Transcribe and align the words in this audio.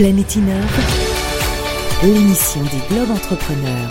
Planète 0.00 0.34
Innove, 0.34 0.64
l'émission 2.02 2.62
des 2.62 2.94
Globes 2.94 3.10
Entrepreneurs. 3.10 3.90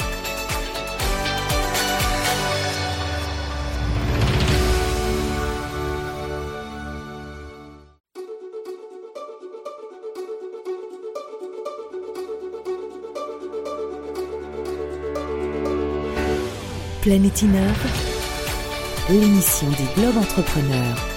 Planète 17.03 17.41
Innove, 17.44 17.85
l'émission 19.12 19.70
des 19.70 20.01
Globes 20.01 20.17
Entrepreneurs. 20.17 21.09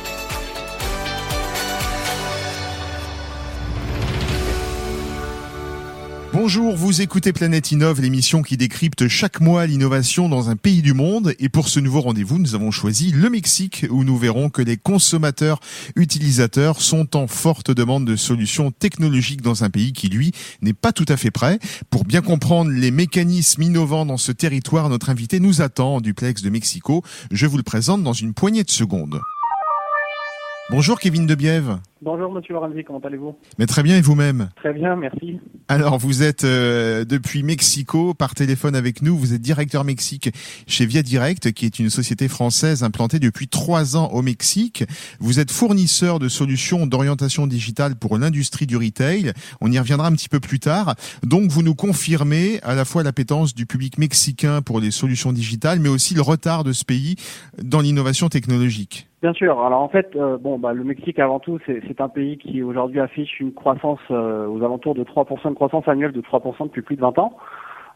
Bonjour, 6.45 6.77
vous 6.77 7.03
écoutez 7.03 7.33
Planète 7.33 7.71
Innove, 7.71 8.01
l'émission 8.01 8.43
qui 8.43 8.57
décrypte 8.57 9.07
chaque 9.07 9.41
mois 9.41 9.65
l'innovation 9.65 10.29
dans 10.29 10.51
un 10.51 10.57
pays 10.57 10.83
du 10.83 10.93
monde. 10.93 11.37
Et 11.39 11.49
pour 11.49 11.69
ce 11.69 11.79
nouveau 11.79 12.01
rendez-vous, 12.01 12.41
nous 12.41 12.57
avons 12.57 12.73
choisi 12.73 13.13
le 13.13 13.31
Mexique, 13.31 13.87
où 13.91 14.03
nous 14.03 14.19
verrons 14.19 14.51
que 14.51 14.61
les 14.61 14.77
consommateurs 14.77 15.61
utilisateurs 15.95 16.81
sont 16.81 17.15
en 17.17 17.29
forte 17.29 17.71
demande 17.71 18.05
de 18.07 18.17
solutions 18.17 18.73
technologiques 18.73 19.41
dans 19.41 19.63
un 19.63 19.71
pays 19.71 19.93
qui, 19.93 20.09
lui, 20.09 20.33
n'est 20.63 20.73
pas 20.73 20.91
tout 20.91 21.07
à 21.07 21.17
fait 21.17 21.31
prêt. 21.31 21.61
Pour 21.91 22.05
bien 22.05 22.23
comprendre 22.23 22.73
les 22.73 22.91
mécanismes 22.91 23.63
innovants 23.63 24.05
dans 24.05 24.17
ce 24.17 24.33
territoire, 24.33 24.89
notre 24.89 25.11
invité 25.11 25.39
nous 25.39 25.63
attend 25.63 25.95
en 25.95 26.01
duplex 26.01 26.43
de 26.43 26.51
Mexico. 26.51 27.05
Je 27.31 27.47
vous 27.47 27.57
le 27.57 27.63
présente 27.63 28.03
dans 28.03 28.15
une 28.15 28.35
poignée 28.35 28.65
de 28.65 28.71
secondes. 28.73 29.21
Bonjour 30.71 30.99
Kevin 30.99 31.25
Debiève. 31.25 31.79
Bonjour 32.05 32.33
Monsieur 32.33 32.55
Lorenzi, 32.55 32.83
comment 32.83 32.99
allez-vous? 32.99 33.37
Mais 33.61 33.67
très 33.67 33.85
bien 33.85 33.97
et 33.97 34.01
vous-même? 34.01 34.49
Très 34.57 34.73
bien, 34.73 34.97
merci. 34.97 35.39
Alors 35.69 35.99
vous 35.99 36.25
êtes 36.25 36.43
euh, 36.43 37.05
depuis 37.05 37.45
Mexico 37.45 38.13
par 38.13 38.35
téléphone 38.35 38.75
avec 38.75 39.03
nous, 39.03 39.17
vous 39.17 39.35
êtes 39.35 39.41
directeur 39.41 39.85
Mexique 39.85 40.31
chez 40.67 40.85
Via 40.85 41.05
Direct 41.05 41.53
qui 41.53 41.65
est 41.65 41.79
une 41.79 41.91
société 41.91 42.27
française 42.27 42.83
implantée 42.83 43.21
depuis 43.21 43.47
trois 43.47 43.97
ans 43.97 44.09
au 44.09 44.21
Mexique. 44.21 44.83
Vous 45.21 45.39
êtes 45.39 45.53
fournisseur 45.53 46.19
de 46.19 46.27
solutions 46.27 46.89
d'orientation 46.89 47.47
digitale 47.47 47.95
pour 47.95 48.19
l'industrie 48.19 48.67
du 48.67 48.77
retail, 48.77 49.33
on 49.61 49.71
y 49.71 49.79
reviendra 49.79 50.09
un 50.09 50.13
petit 50.13 50.29
peu 50.29 50.41
plus 50.41 50.59
tard. 50.59 50.97
Donc 51.23 51.53
vous 51.53 51.63
nous 51.63 51.77
confirmez 51.77 52.59
à 52.65 52.75
la 52.75 52.85
fois 52.85 53.05
l'appétence 53.05 53.55
du 53.55 53.65
public 53.65 53.99
mexicain 53.99 54.61
pour 54.61 54.81
les 54.81 54.91
solutions 54.91 55.33
digitales 55.33 55.79
mais 55.79 55.89
aussi 55.89 56.17
le 56.17 56.23
retard 56.23 56.65
de 56.65 56.73
ce 56.73 56.85
pays 56.85 57.15
dans 57.63 57.81
l'innovation 57.81 58.29
technologique. 58.29 59.07
Bien 59.23 59.33
sûr. 59.35 59.61
Alors 59.65 59.81
en 59.81 59.89
fait, 59.89 60.11
euh, 60.17 60.37
bon, 60.37 60.59
bah, 60.59 60.73
le 60.73 60.83
Mexique 60.83 61.21
avant 61.21 61.39
tout, 61.39 61.61
c'est 61.65 61.92
un 62.01 62.09
pays 62.09 62.39
qui 62.39 62.63
aujourd'hui 62.63 63.01
affiche 63.01 63.41
une 63.41 63.53
croissance 63.53 64.01
euh, 64.11 64.47
aux 64.47 64.63
alentours 64.63 64.95
de 64.95 65.05
3% 65.05 65.51
de 65.51 65.55
croissance 65.55 65.87
annuelle 65.89 66.13
de 66.13 66.21
3% 66.21 66.65
depuis 66.65 66.83
plus 66.83 66.97
de 66.97 67.01
20 67.01 67.19
ans. 67.19 67.37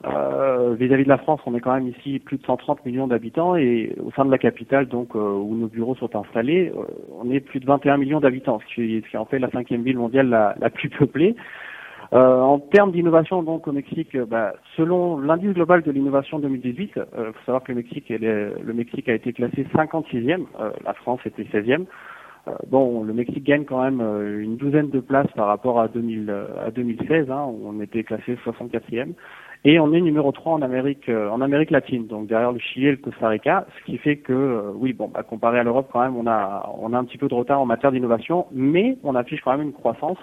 Euh, 0.05 0.75
vis-à-vis 0.79 1.05
de 1.05 1.09
la 1.09 1.17
France, 1.17 1.41
on 1.47 1.55
est 1.55 1.61
quand 1.61 1.73
même 1.73 1.89
ici 1.89 2.19
plus 2.19 2.37
de 2.37 2.45
130 2.45 2.85
millions 2.85 3.07
d'habitants 3.07 3.57
et 3.57 3.97
au 4.05 4.11
sein 4.13 4.27
de 4.27 4.31
la 4.31 4.39
capitale, 4.39 4.87
donc 4.87 5.15
où 5.15 5.55
nos 5.55 5.69
bureaux 5.69 5.95
sont 5.95 6.15
installés, 6.15 6.71
on 7.19 7.31
est 7.31 7.41
plus 7.41 7.61
de 7.61 7.67
21 7.67 7.97
millions 7.97 8.21
d'habitants, 8.21 8.61
ce 8.69 8.75
qui, 8.75 9.17
en 9.17 9.25
fait 9.25 9.39
la 9.39 9.51
cinquième 9.51 9.83
ville 9.83 9.97
mondiale 9.97 10.29
la, 10.29 10.55
la 10.61 10.69
plus 10.69 10.91
peuplée. 10.91 11.35
Euh, 12.13 12.41
en 12.41 12.61
termes 12.61 12.93
d'innovation, 12.93 13.43
donc 13.43 13.67
au 13.67 13.73
Mexique, 13.73 14.15
euh, 14.15 14.27
bah, 14.27 14.55
selon 14.77 15.19
l'indice 15.19 15.53
global 15.53 15.83
de 15.83 15.91
l'innovation 15.91 16.39
2018, 16.39 16.93
il 16.95 17.01
euh, 17.01 17.33
faut 17.33 17.45
savoir 17.47 17.65
que 17.65 17.73
le 17.73 17.77
Mexique, 17.77 18.09
le 18.09 18.73
Mexique 18.73 19.09
a 19.09 19.15
été 19.15 19.33
classé 19.33 19.67
56e, 19.75 20.45
la 20.85 20.95
France 20.95 21.21
était 21.25 21.43
16e. 21.45 21.87
Bon, 22.69 23.03
le 23.03 23.13
Mexique 23.13 23.45
gagne 23.45 23.65
quand 23.65 23.83
même 23.83 24.01
une 24.41 24.57
douzaine 24.57 24.91
de 24.91 25.01
places 25.01 25.31
par 25.35 25.47
rapport 25.47 25.81
à, 25.81 25.89
2000, 25.89 26.33
à 26.65 26.71
2016, 26.71 27.31
hein, 27.31 27.47
où 27.49 27.69
on 27.69 27.81
était 27.81 28.05
classé 28.05 28.37
64e. 28.45 29.15
Et 29.65 29.81
on 29.81 29.93
est 29.93 30.01
numéro 30.01 30.31
3 30.31 30.53
en 30.53 30.63
Amérique, 30.63 31.09
en 31.09 31.41
Amérique 31.41 31.71
latine, 31.71 32.07
donc 32.07 32.29
derrière 32.29 32.53
le 32.53 32.59
Chili 32.61 32.87
et 32.87 32.91
le 32.93 32.99
Costa 32.99 33.29
Rica, 33.29 33.67
ce 33.79 33.85
qui 33.85 33.99
fait 33.99 34.17
que, 34.17 34.71
oui, 34.77 34.93
bon, 34.93 35.09
bah, 35.09 35.25
comparé 35.25 35.59
à 35.59 35.65
l'Europe, 35.65 35.89
quand 35.93 36.03
même, 36.03 36.17
on 36.17 36.27
a, 36.29 36.71
on 36.79 36.93
a 36.93 36.99
un 36.99 37.05
petit 37.05 37.19
peu 37.19 37.27
de 37.27 37.35
retard 37.35 37.61
en 37.61 37.67
matière 37.67 37.91
d'innovation, 37.91 38.47
mais 38.53 38.97
on 39.03 39.17
affiche 39.17 39.41
quand 39.43 39.57
même 39.57 39.67
une 39.67 39.73
croissance 39.73 40.19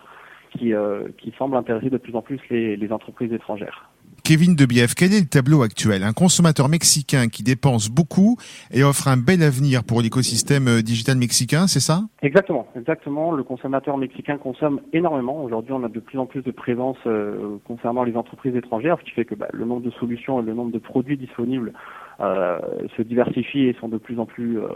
qui, 0.57 0.73
euh, 0.73 1.07
qui 1.17 1.33
semble 1.37 1.55
intéresser 1.55 1.89
de 1.89 1.97
plus 1.97 2.15
en 2.15 2.21
plus 2.21 2.39
les, 2.49 2.75
les 2.75 2.91
entreprises 2.91 3.33
étrangères. 3.33 3.89
Kevin 4.25 4.55
Debief, 4.55 4.95
quel 4.95 5.11
est 5.13 5.19
le 5.19 5.27
tableau 5.27 5.63
actuel? 5.63 6.01
Un 6.01 6.13
consommateur 6.13 6.69
mexicain 6.69 7.27
qui 7.27 7.43
dépense 7.43 7.89
beaucoup 7.89 8.37
et 8.71 8.81
offre 8.81 9.09
un 9.09 9.17
bel 9.17 9.43
avenir 9.43 9.83
pour 9.83 10.01
l'écosystème 10.01 10.69
euh, 10.69 10.81
digital 10.81 11.17
mexicain, 11.17 11.67
c'est 11.67 11.81
ça? 11.81 12.03
Exactement, 12.21 12.65
exactement. 12.77 13.33
Le 13.33 13.43
consommateur 13.43 13.97
mexicain 13.97 14.37
consomme 14.37 14.79
énormément. 14.93 15.43
Aujourd'hui, 15.43 15.73
on 15.73 15.83
a 15.83 15.89
de 15.89 15.99
plus 15.99 16.17
en 16.19 16.25
plus 16.25 16.41
de 16.41 16.51
présence 16.51 16.95
euh, 17.05 17.57
concernant 17.67 18.05
les 18.05 18.15
entreprises 18.15 18.55
étrangères, 18.55 18.95
ce 18.99 19.03
qui 19.03 19.11
fait 19.11 19.25
que 19.25 19.35
bah, 19.35 19.49
le 19.51 19.65
nombre 19.65 19.81
de 19.81 19.91
solutions 19.91 20.39
et 20.39 20.43
le 20.43 20.53
nombre 20.53 20.71
de 20.71 20.79
produits 20.79 21.17
disponibles 21.17 21.73
euh, 22.21 22.59
se 22.95 23.01
diversifient 23.01 23.67
et 23.67 23.75
sont 23.81 23.89
de 23.89 23.97
plus 23.97 24.19
en 24.19 24.25
plus 24.25 24.57
euh, 24.57 24.69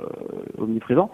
omniprésents. 0.58 1.10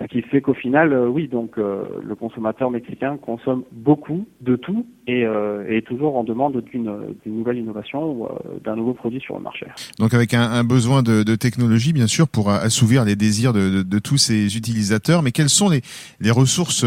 Ce 0.00 0.04
qui 0.04 0.22
fait 0.22 0.40
qu'au 0.40 0.54
final, 0.54 0.92
euh, 0.92 1.08
oui, 1.08 1.26
donc 1.26 1.58
euh, 1.58 1.82
le 2.04 2.14
consommateur 2.14 2.70
mexicain 2.70 3.16
consomme 3.16 3.64
beaucoup 3.72 4.26
de 4.40 4.54
tout 4.54 4.86
et, 5.08 5.24
euh, 5.24 5.64
est 5.68 5.84
toujours 5.84 6.16
en 6.16 6.22
demande 6.22 6.62
d'une 6.62 7.16
nouvelle 7.26 7.58
innovation 7.58 8.12
ou 8.12 8.28
d'un 8.62 8.76
nouveau 8.76 8.94
produit 8.94 9.20
sur 9.20 9.36
le 9.36 9.42
marché. 9.42 9.66
Donc 9.98 10.14
avec 10.14 10.34
un, 10.34 10.42
un 10.42 10.62
besoin 10.62 11.02
de, 11.02 11.24
de, 11.24 11.34
technologie, 11.34 11.92
bien 11.92 12.06
sûr, 12.06 12.28
pour 12.28 12.50
assouvir 12.50 13.04
les 13.04 13.16
désirs 13.16 13.52
de, 13.52 13.70
de, 13.70 13.82
de, 13.82 13.98
tous 13.98 14.18
ces 14.18 14.56
utilisateurs. 14.56 15.22
Mais 15.22 15.32
quelles 15.32 15.48
sont 15.48 15.68
les, 15.68 15.80
les 16.20 16.30
ressources 16.30 16.84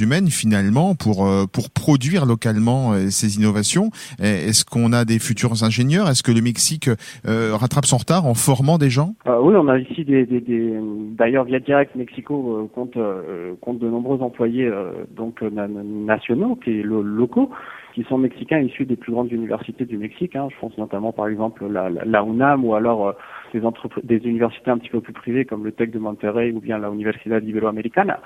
humaines 0.00 0.28
finalement 0.28 0.94
pour 0.94 1.28
pour 1.52 1.70
produire 1.70 2.26
localement 2.26 2.92
ces 3.10 3.36
innovations? 3.36 3.90
Est-ce 4.18 4.64
qu'on 4.64 4.92
a 4.92 5.04
des 5.04 5.18
futurs 5.18 5.62
ingénieurs? 5.62 6.08
Est-ce 6.08 6.22
que 6.22 6.32
le 6.32 6.42
Mexique 6.42 6.90
rattrape 7.24 7.86
son 7.86 7.98
retard 7.98 8.26
en 8.26 8.34
formant 8.34 8.78
des 8.78 8.90
gens? 8.90 9.14
Oui, 9.26 9.54
on 9.56 9.68
a 9.68 9.78
ici 9.78 10.04
des, 10.04 10.26
des, 10.26 10.40
des 10.40 10.74
d'ailleurs 11.16 11.44
via 11.44 11.60
Direct 11.60 11.94
Mexico 11.94 12.49
euh, 12.52 12.66
compte, 12.66 12.96
euh, 12.96 13.54
compte 13.60 13.78
de 13.78 13.88
nombreux 13.88 14.20
employés 14.22 14.66
euh, 14.66 15.04
donc 15.10 15.42
nationaux, 15.42 16.56
qui 16.56 16.82
locaux, 16.82 17.50
qui 17.94 18.04
sont 18.04 18.18
mexicains 18.18 18.60
issus 18.60 18.86
des 18.86 18.96
plus 18.96 19.12
grandes 19.12 19.32
universités 19.32 19.84
du 19.84 19.98
Mexique. 19.98 20.36
Hein. 20.36 20.48
Je 20.50 20.58
pense 20.60 20.76
notamment 20.78 21.12
par 21.12 21.28
exemple 21.28 21.66
la, 21.66 21.88
la 21.90 22.22
UNAM 22.22 22.64
ou 22.64 22.74
alors 22.74 23.14
des, 23.52 23.60
des 24.02 24.28
universités 24.28 24.70
un 24.70 24.78
petit 24.78 24.90
peu 24.90 25.00
plus 25.00 25.12
privées 25.12 25.44
comme 25.44 25.64
le 25.64 25.72
Tec 25.72 25.90
de 25.90 25.98
Monterrey 25.98 26.52
ou 26.52 26.60
bien 26.60 26.78
la 26.78 26.90
Universidad 26.90 27.44
Iberoamericana. 27.44 28.20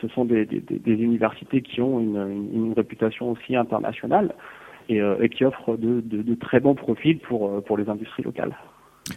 ce 0.00 0.08
sont 0.08 0.24
des, 0.24 0.46
universités 0.86 1.62
qui 1.62 1.80
ont 1.80 1.98
une, 2.00 2.72
réputation 2.76 3.30
aussi 3.30 3.56
internationale 3.56 4.34
et, 4.88 5.00
et 5.20 5.28
qui 5.28 5.44
offrent 5.44 5.76
de, 5.76 6.00
de, 6.00 6.22
de, 6.22 6.34
très 6.34 6.60
bons 6.60 6.74
profils 6.74 7.18
pour, 7.18 7.62
pour 7.64 7.76
les 7.76 7.88
industries 7.88 8.22
locales. 8.22 8.54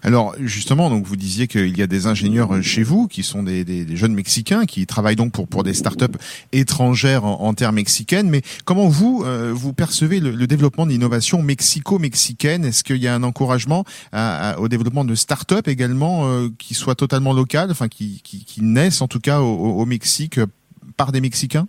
Alors 0.02 0.34
justement, 0.40 0.90
donc 0.90 1.06
vous 1.06 1.16
disiez 1.16 1.48
qu'il 1.48 1.78
y 1.78 1.82
a 1.82 1.88
des 1.88 2.08
ingénieurs 2.08 2.62
chez 2.64 2.82
vous 2.82 3.08
qui 3.08 3.22
sont 3.22 3.44
des, 3.44 3.86
jeunes 3.96 4.16
Mexicains 4.16 4.66
qui 4.66 4.86
travaillent 4.88 5.16
donc 5.16 5.32
pour 5.32 5.48
pour 5.48 5.64
des 5.64 5.74
startups 5.74 6.18
étrangères 6.52 7.24
en, 7.24 7.42
en 7.42 7.54
terre 7.54 7.72
mexicaine. 7.72 8.30
Mais 8.30 8.42
comment 8.66 8.88
vous 8.88 9.24
euh, 9.26 9.52
vous 9.54 9.74
percevez 9.74 10.20
le, 10.20 10.32
le 10.32 10.48
développement 10.48 10.88
d'innovation 10.88 11.42
mexico-mexicaine? 11.42 12.66
Est-ce 12.66 12.84
qu'il 12.84 12.98
y 12.98 13.08
a 13.08 13.14
un 13.14 13.24
encouragement 13.24 13.84
à, 14.12 14.52
à, 14.52 14.60
au 14.60 14.68
développement 14.68 15.06
de 15.06 15.16
startups 15.16 15.68
également 15.68 16.26
euh, 16.26 16.48
qui 16.58 16.74
soient 16.74 16.96
totalement 16.96 17.34
locales, 17.34 17.70
enfin 17.72 17.88
qui, 17.88 18.22
qui, 18.24 18.64
naissent 18.64 19.02
en 19.02 19.08
tout 19.08 19.20
cas 19.20 19.40
au, 19.42 19.86
Mexique 19.86 20.40
par 20.98 21.12
des 21.12 21.22
Mexicains? 21.22 21.68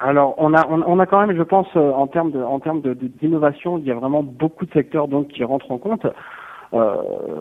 Alors, 0.00 0.34
on 0.38 0.54
a, 0.54 0.66
on, 0.68 0.98
a 0.98 1.06
quand 1.06 1.26
même, 1.26 1.36
je 1.36 1.42
pense, 1.42 1.66
euh, 1.76 1.90
en 1.90 2.06
termes 2.06 2.30
de, 2.30 2.40
en 2.40 2.60
termes 2.60 2.82
d'innovation, 3.20 3.78
il 3.78 3.84
y 3.84 3.90
a 3.90 3.94
vraiment 3.94 4.22
beaucoup 4.22 4.64
de 4.64 4.72
secteurs 4.72 5.08
donc 5.08 5.28
qui 5.28 5.42
rentrent 5.42 5.70
en 5.72 5.78
compte. 5.78 6.06
Euh, 6.74 6.96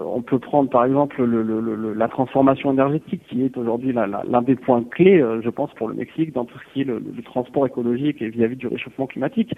on 0.06 0.22
peut 0.22 0.40
prendre 0.40 0.70
par 0.70 0.86
exemple 0.86 1.22
le, 1.22 1.44
le, 1.44 1.60
le, 1.60 1.94
la 1.94 2.08
transformation 2.08 2.72
énergétique 2.72 3.22
qui 3.30 3.44
est 3.44 3.58
aujourd'hui 3.58 3.92
l'un 3.92 4.42
des 4.42 4.56
points 4.56 4.84
clés, 4.84 5.22
euh, 5.22 5.42
je 5.42 5.50
pense, 5.50 5.74
pour 5.74 5.90
le 5.90 5.96
Mexique 5.96 6.34
dans 6.34 6.46
tout 6.46 6.58
ce 6.58 6.74
qui 6.74 6.82
est 6.82 6.86
le, 6.86 7.02
transport 7.26 7.68
écologique 7.68 8.22
et 8.22 8.30
vis-à-vis 8.30 8.56
du 8.56 8.68
réchauffement 8.68 9.08
climatique. 9.08 9.54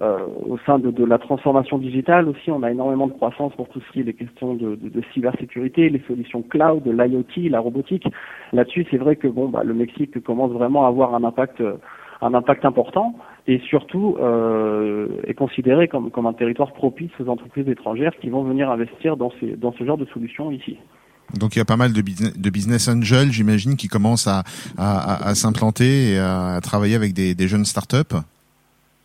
Euh, 0.00 0.18
au 0.48 0.56
sein 0.64 0.78
de, 0.78 1.04
la 1.04 1.18
transformation 1.18 1.76
digitale 1.76 2.28
aussi, 2.28 2.50
on 2.50 2.62
a 2.62 2.70
énormément 2.70 3.08
de 3.08 3.12
croissance 3.12 3.52
pour 3.54 3.68
tout 3.68 3.80
ce 3.80 3.92
qui 3.92 4.00
est 4.00 4.04
les 4.04 4.14
questions 4.14 4.54
de, 4.54 4.78
cybersécurité, 5.12 5.90
les 5.90 6.02
solutions 6.06 6.42
cloud, 6.42 6.86
l'IoT, 6.86 7.50
la 7.50 7.60
robotique. 7.60 8.06
Là-dessus, 8.52 8.86
c'est 8.90 8.96
vrai 8.96 9.16
que 9.16 9.26
bon, 9.26 9.48
bah, 9.48 9.62
le 9.64 9.74
Mexique 9.74 10.22
commence 10.22 10.52
vraiment 10.52 10.86
à 10.86 10.88
avoir 10.88 11.14
un 11.14 11.24
impact 11.24 11.62
un 12.22 12.34
impact 12.34 12.64
important 12.64 13.14
et 13.46 13.60
surtout 13.60 14.16
euh, 14.20 15.08
est 15.26 15.34
considéré 15.34 15.88
comme, 15.88 16.10
comme 16.10 16.26
un 16.26 16.32
territoire 16.32 16.72
propice 16.72 17.10
aux 17.18 17.28
entreprises 17.28 17.68
étrangères 17.68 18.12
qui 18.20 18.30
vont 18.30 18.44
venir 18.44 18.70
investir 18.70 19.16
dans, 19.16 19.32
ces, 19.40 19.56
dans 19.56 19.72
ce 19.72 19.84
genre 19.84 19.98
de 19.98 20.06
solutions 20.06 20.50
ici. 20.50 20.76
Donc 21.38 21.54
il 21.54 21.58
y 21.58 21.62
a 21.62 21.64
pas 21.64 21.76
mal 21.76 21.92
de 21.92 22.02
business, 22.02 22.36
de 22.36 22.50
business 22.50 22.88
angels, 22.88 23.30
j'imagine, 23.30 23.76
qui 23.76 23.88
commencent 23.88 24.26
à, 24.26 24.42
à, 24.76 25.28
à 25.28 25.34
s'implanter 25.34 26.12
et 26.12 26.18
à 26.18 26.58
travailler 26.62 26.96
avec 26.96 27.12
des, 27.12 27.34
des 27.34 27.48
jeunes 27.48 27.64
startups. 27.64 28.16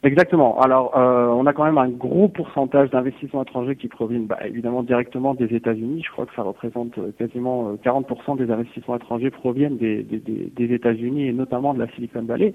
Exactement. 0.05 0.61
Alors, 0.61 0.95
euh, 0.95 1.25
on 1.29 1.47
a 1.47 1.53
quand 1.53 1.65
même 1.65 1.79
un 1.79 1.89
gros 1.89 2.27
pourcentage 2.27 2.91
d'investissements 2.91 3.41
étrangers 3.41 3.75
qui 3.75 3.87
proviennent 3.87 4.27
bah, 4.27 4.37
évidemment 4.45 4.83
directement 4.83 5.33
des 5.33 5.55
États-Unis. 5.55 6.03
Je 6.05 6.11
crois 6.11 6.27
que 6.27 6.35
ça 6.35 6.43
représente 6.43 6.95
euh, 6.99 7.11
quasiment 7.17 7.73
40% 7.83 8.05
euh, 8.39 8.45
des 8.45 8.51
investissements 8.53 8.97
étrangers 8.97 9.31
proviennent 9.31 9.77
des, 9.77 10.03
des, 10.03 10.19
des 10.19 10.73
États-Unis 10.75 11.27
et 11.27 11.33
notamment 11.33 11.73
de 11.73 11.79
la 11.79 11.87
Silicon 11.95 12.21
Valley. 12.21 12.53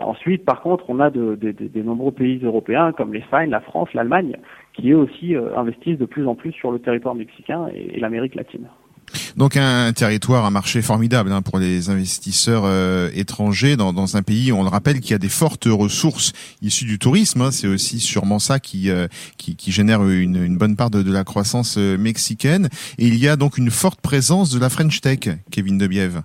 Ensuite, 0.00 0.44
par 0.44 0.60
contre, 0.60 0.84
on 0.88 1.00
a 1.00 1.10
de, 1.10 1.34
des 1.34 1.82
nombreux 1.82 2.12
pays 2.12 2.40
européens 2.42 2.92
comme 2.92 3.14
l'Espagne, 3.14 3.50
la 3.50 3.60
France, 3.60 3.88
l'Allemagne, 3.94 4.36
qui 4.74 4.90
eux 4.90 4.98
aussi 4.98 5.34
investissent 5.56 5.98
de 5.98 6.06
plus 6.06 6.26
en 6.26 6.34
plus 6.34 6.52
sur 6.52 6.70
le 6.70 6.78
territoire 6.78 7.14
mexicain 7.14 7.68
et 7.74 7.98
l'Amérique 8.00 8.34
latine. 8.34 8.66
Donc 9.36 9.56
un, 9.56 9.92
territoire, 9.92 10.44
un 10.44 10.50
marché 10.50 10.82
formidable 10.82 11.32
hein, 11.32 11.42
pour 11.42 11.58
les 11.58 11.90
investisseurs 11.90 12.64
euh, 12.64 13.08
étrangers 13.14 13.76
dans, 13.76 13.92
dans, 13.92 14.16
un 14.16 14.22
pays. 14.22 14.52
On 14.52 14.62
le 14.62 14.68
rappelle 14.68 15.00
qui 15.00 15.14
a 15.14 15.18
des 15.18 15.28
fortes 15.28 15.66
ressources 15.66 16.32
issues 16.60 16.84
du 16.84 16.98
tourisme. 16.98 17.42
Hein. 17.42 17.50
C'est 17.50 17.68
aussi 17.68 17.98
sûrement 17.98 18.38
ça 18.38 18.58
qui, 18.58 18.90
euh, 18.90 19.08
qui, 19.38 19.56
qui, 19.56 19.72
génère 19.72 20.02
une, 20.06 20.42
une, 20.42 20.56
bonne 20.56 20.76
part 20.76 20.90
de, 20.90 21.02
de 21.02 21.12
la 21.12 21.24
croissance 21.24 21.76
euh, 21.78 21.96
mexicaine. 21.96 22.68
Et 22.98 23.06
il 23.06 23.16
y 23.16 23.28
a 23.28 23.36
donc 23.36 23.58
une 23.58 23.70
forte 23.70 24.00
présence 24.00 24.52
de 24.52 24.60
la 24.60 24.68
French 24.68 25.00
Tech, 25.00 25.20
Kevin 25.50 25.78
Debiève. 25.78 26.22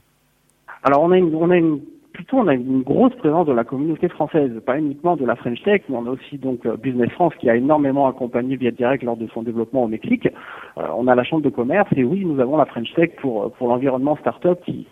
Alors 0.84 1.04
on 1.04 1.12
a 1.12 1.18
une, 1.18 1.34
on 1.36 1.50
a 1.50 1.58
une 1.58 1.80
plutôt 2.18 2.38
on 2.40 2.48
a 2.48 2.56
une 2.56 2.82
grosse 2.82 3.14
présence 3.18 3.46
de 3.46 3.54
la 3.54 3.64
communauté 3.64 4.10
française, 4.10 4.52
pas 4.66 4.80
uniquement 4.80 5.16
de 5.16 5.24
la 5.24 5.36
French 5.36 5.62
Tech, 5.62 5.84
mais 5.88 5.96
on 5.96 6.08
a 6.08 6.10
aussi 6.10 6.40
donc 6.40 6.66
euh, 6.66 6.76
Business 6.76 7.12
France 7.12 7.34
qui 7.40 7.48
a 7.48 7.56
énormément 7.56 8.08
accompagné 8.08 8.56
Via 8.56 8.72
Direct 8.72 9.04
lors 9.04 9.18
de 9.18 9.28
son 9.28 9.44
développement 9.44 9.84
au 9.84 9.88
Mexique. 9.88 10.28
Euh, 10.80 10.88
on 10.98 11.08
a 11.08 11.14
la 11.14 11.24
chambre 11.24 11.44
de 11.44 11.50
commerce 11.50 11.88
et 11.96 12.04
oui, 12.04 12.26
nous 12.26 12.40
avons 12.40 12.58
la 12.58 12.66
French 12.66 12.92
Tech 12.96 13.12
pour 13.22 13.44
euh, 13.44 13.50
l'environnement 13.62 14.18
startup 14.18 14.60
qui, 14.66 14.88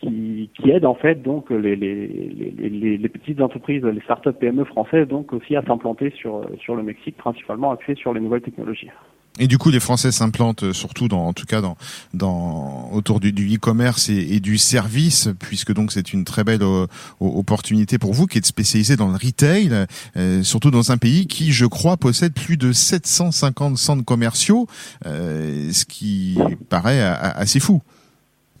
qui 0.00 0.50
aide 0.68 0.84
en 0.84 0.94
fait 0.94 1.22
donc 1.22 1.48
les, 1.50 3.08
petites 3.08 3.40
entreprises, 3.40 3.84
les 3.84 4.00
startups 4.00 4.32
PME 4.32 4.64
françaises 4.64 5.06
donc 5.06 5.32
aussi 5.32 5.54
à 5.54 5.62
s'implanter 5.62 6.10
sur 6.10 6.44
sur 6.58 6.74
le 6.74 6.82
Mexique, 6.82 7.16
principalement 7.16 7.70
axées 7.70 7.94
sur 7.94 8.12
les 8.12 8.20
nouvelles 8.20 8.42
technologies. 8.42 8.90
Et 9.40 9.46
du 9.46 9.56
coup, 9.56 9.70
les 9.70 9.80
Français 9.80 10.12
s'implantent 10.12 10.64
euh, 10.64 10.72
surtout, 10.72 11.08
dans, 11.08 11.26
en 11.26 11.32
tout 11.32 11.46
cas, 11.46 11.62
dans, 11.62 11.76
dans 12.12 12.90
autour 12.92 13.18
du, 13.18 13.30
e-commerce 13.30 14.10
et, 14.10 14.40
du 14.40 14.58
service, 14.58 15.30
puisque 15.40 15.72
donc 15.72 15.90
c'est 15.90 16.12
une 16.12 16.24
très 16.24 16.44
belle 16.44 16.62
euh, 16.62 16.86
opportunité 17.20 17.98
pour 17.98 18.12
vous 18.12 18.26
qui 18.26 18.36
êtes 18.36 18.44
spécialisé 18.44 18.96
dans 18.96 19.08
le 19.08 19.14
retail, 19.14 19.86
euh, 20.16 20.42
surtout 20.42 20.70
dans 20.70 20.92
un 20.92 20.98
pays 20.98 21.26
qui, 21.26 21.52
je 21.52 21.64
crois, 21.64 21.96
possède 21.96 22.34
plus 22.34 22.58
de 22.58 22.72
750 22.72 23.78
centres 23.78 24.04
commerciaux, 24.04 24.66
ce 25.04 25.84
qui 25.84 26.38
paraît 26.68 27.00
assez 27.00 27.60
fou. 27.60 27.80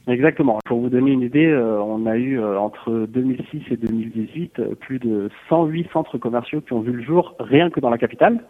Exactement. 0.08 0.58
Pour 0.64 0.80
vous 0.80 0.88
donner 0.88 1.12
une 1.12 1.22
idée, 1.22 1.54
on 1.54 2.06
a 2.06 2.16
eu 2.16 2.42
entre 2.42 3.06
2006 3.08 3.62
et 3.70 3.76
2018 3.76 4.74
plus 4.80 4.98
de 4.98 5.30
108 5.48 5.88
centres 5.92 6.18
commerciaux 6.18 6.60
qui 6.60 6.72
ont 6.72 6.80
vu 6.80 6.92
le 6.92 7.02
jour 7.02 7.34
rien 7.38 7.70
que 7.70 7.80
dans 7.80 7.90
la 7.90 7.98
capitale. 7.98 8.42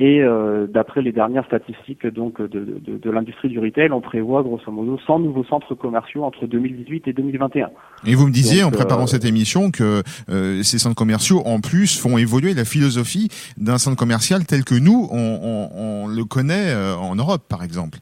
Et 0.00 0.20
euh, 0.22 0.68
d'après 0.68 1.02
les 1.02 1.10
dernières 1.10 1.44
statistiques 1.46 2.06
donc 2.06 2.40
de, 2.40 2.46
de, 2.46 2.98
de 2.98 3.10
l'industrie 3.10 3.48
du 3.48 3.58
retail, 3.58 3.90
on 3.90 4.00
prévoit 4.00 4.44
grosso 4.44 4.70
modo 4.70 4.96
100 5.04 5.18
nouveaux 5.18 5.44
centres 5.44 5.74
commerciaux 5.74 6.22
entre 6.22 6.46
2018 6.46 7.08
et 7.08 7.12
2021. 7.12 7.70
Et 8.06 8.14
vous 8.14 8.28
me 8.28 8.32
disiez 8.32 8.62
en 8.62 8.70
préparant 8.70 9.04
euh, 9.04 9.06
cette 9.06 9.24
émission 9.24 9.72
que 9.72 10.02
euh, 10.28 10.62
ces 10.62 10.78
centres 10.78 10.94
commerciaux 10.94 11.42
en 11.44 11.60
plus 11.60 12.00
font 12.00 12.16
évoluer 12.16 12.54
la 12.54 12.64
philosophie 12.64 13.28
d'un 13.56 13.78
centre 13.78 13.96
commercial 13.96 14.46
tel 14.46 14.62
que 14.64 14.76
nous 14.76 15.08
on, 15.10 15.40
on, 15.42 15.68
on 15.74 16.06
le 16.06 16.24
connaît 16.24 16.72
en 16.74 17.16
Europe 17.16 17.42
par 17.48 17.64
exemple. 17.64 17.98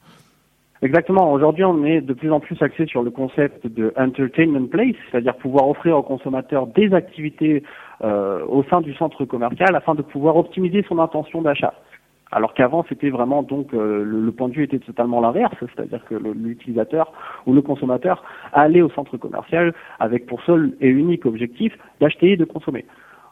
Exactement. 0.83 1.33
Aujourd'hui, 1.33 1.65
on 1.65 1.85
est 1.85 2.01
de 2.01 2.13
plus 2.13 2.31
en 2.31 2.41
plus 2.41 2.61
axé 2.61 2.87
sur 2.87 3.03
le 3.03 3.11
concept 3.11 3.67
de 3.67 3.95
entertainment 3.97 4.67
place, 4.67 4.95
c'est-à-dire 5.11 5.35
pouvoir 5.37 5.69
offrir 5.69 5.97
aux 5.97 6.03
consommateurs 6.03 6.67
des 6.67 6.93
activités 6.93 7.63
euh, 8.05 8.45
au 8.47 8.63
sein 8.65 8.83
du 8.83 8.95
centre 8.95 9.25
commercial 9.25 9.75
afin 9.75 9.95
de 9.95 10.03
pouvoir 10.03 10.37
optimiser 10.37 10.85
son 10.87 10.99
intention 10.99 11.41
d'achat. 11.41 11.73
Alors 12.33 12.55
qu'avant, 12.55 12.85
c'était 12.89 13.11
vraiment 13.11 13.43
donc 13.43 13.73
euh, 13.73 14.03
le, 14.05 14.33
point 14.33 14.49
de 14.49 14.55
vue 14.55 14.65
était 14.65 14.81
totalement 14.81 15.21
l'inverse, 15.21 15.55
c'est-à-dire 15.61 16.05
que 16.07 16.15
l'utilisateur 16.15 17.13
ou 17.47 17.53
le 17.53 17.63
consommateur 17.63 18.25
allait 18.53 18.83
au 18.83 18.91
centre 18.91 19.17
commercial 19.17 19.73
avec 20.01 20.27
pour 20.27 20.43
seul 20.43 20.77
et 20.81 20.89
unique 20.89 21.25
objectif 21.25 21.73
d'acheter 22.01 22.33
et 22.33 22.37
de 22.37 22.45
consommer. 22.45 22.85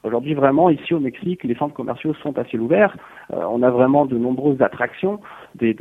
Aujourd'hui, 0.05 0.35
vraiment, 0.35 0.69
ici 0.69 0.93
au 0.93 1.01
Mexique, 1.01 1.45
les 1.45 1.55
centres 1.55 1.75
commerciaux 1.75 2.13
sont 2.23 2.39
à 2.39 2.45
ciel 2.45 2.61
ouvert. 2.61 2.95
Euh, 3.33 3.43
on 3.51 3.63
a 3.63 3.71
vraiment 3.71 4.05
de 4.05 4.19
nombreuses 4.19 4.61
attractions, 4.61 5.19
des, 5.55 5.75